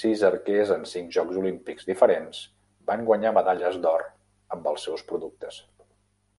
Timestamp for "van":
2.92-3.04